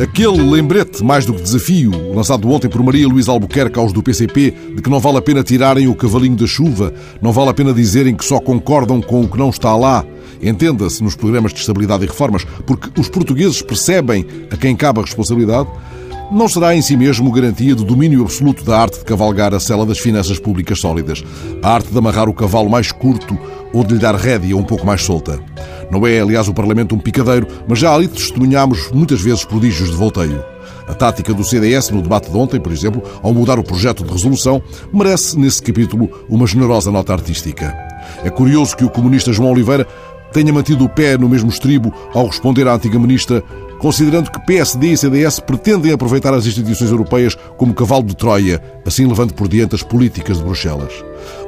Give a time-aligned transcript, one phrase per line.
[0.00, 4.50] Aquele lembrete, mais do que desafio, lançado ontem por Maria Luísa Albuquerque aos do PCP,
[4.74, 7.72] de que não vale a pena tirarem o cavalinho da chuva, não vale a pena
[7.72, 10.04] dizerem que só concordam com o que não está lá,
[10.42, 15.02] entenda-se nos programas de estabilidade e reformas, porque os portugueses percebem a quem cabe a
[15.02, 15.68] responsabilidade,
[16.30, 19.84] não será em si mesmo garantia do domínio absoluto da arte de cavalgar a cela
[19.84, 21.24] das finanças públicas sólidas,
[21.62, 23.36] a arte de amarrar o cavalo mais curto
[23.72, 25.40] ou de lhe dar rédea um pouco mais solta.
[25.90, 29.96] Não é, aliás, o Parlamento um picadeiro, mas já ali testemunhámos muitas vezes prodígios de
[29.96, 30.42] volteio.
[30.86, 34.12] A tática do CDS no debate de ontem, por exemplo, ao mudar o projeto de
[34.12, 34.62] resolução,
[34.92, 37.76] merece, nesse capítulo, uma generosa nota artística.
[38.24, 39.86] É curioso que o comunista João Oliveira
[40.32, 43.42] tenha mantido o pé no mesmo estribo ao responder à antiga ministra,
[43.80, 49.06] considerando que PSD e CDS pretendem aproveitar as instituições europeias como cavalo de Troia, assim
[49.06, 50.92] levando por diante as políticas de Bruxelas.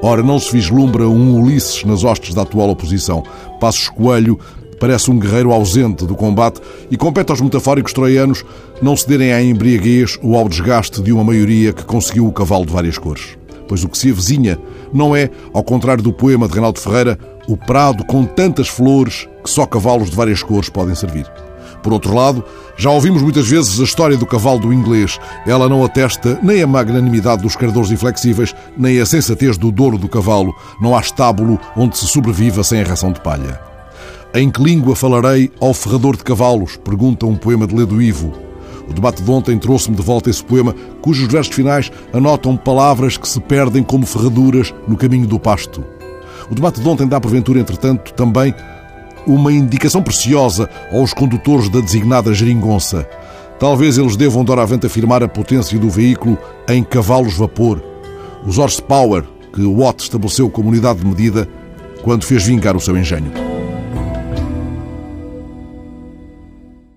[0.00, 3.22] Ora, não se vislumbra um Ulisses nas hostes da atual oposição.
[3.60, 4.38] Passos Coelho
[4.78, 8.44] parece um guerreiro ausente do combate e compete aos metafóricos troianos
[8.80, 12.72] não cederem à embriaguez ou ao desgaste de uma maioria que conseguiu o cavalo de
[12.72, 13.36] várias cores.
[13.68, 14.58] Pois o que se avizinha
[14.92, 19.50] não é, ao contrário do poema de Reinaldo Ferreira, o prado com tantas flores que
[19.50, 21.26] só cavalos de várias cores podem servir.
[21.82, 22.44] Por outro lado,
[22.76, 25.18] já ouvimos muitas vezes a história do cavalo do inglês.
[25.46, 30.08] Ela não atesta nem a magnanimidade dos cardores inflexíveis, nem a sensatez do douro do
[30.08, 30.54] cavalo.
[30.80, 33.60] Não há estábulo onde se sobreviva sem a ração de palha.
[34.32, 36.76] Em que língua falarei ao ferrador de cavalos?
[36.76, 38.32] Pergunta um poema de Ledo Ivo.
[38.88, 43.28] O debate de ontem trouxe-me de volta esse poema, cujos versos finais anotam palavras que
[43.28, 45.84] se perdem como ferraduras no caminho do pasto.
[46.50, 48.52] O debate de ontem dá, porventura, entretanto, também
[49.26, 53.08] uma indicação preciosa aos condutores da designada geringonça.
[53.58, 57.82] Talvez eles devam doravante afirmar a potência do veículo em cavalos-vapor,
[58.46, 61.48] os horsepower que Watt estabeleceu como unidade de medida
[62.02, 63.49] quando fez vingar o seu engenho.